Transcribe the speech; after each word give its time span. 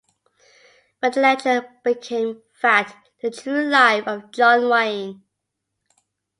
When 0.99 1.11
the 1.11 1.19
Legend 1.21 1.67
Became 1.83 2.41
Fact- 2.59 3.09
The 3.21 3.29
True 3.29 3.61
Life 3.67 4.07
of 4.07 4.31
John 4.31 4.67
Wayne. 4.67 5.21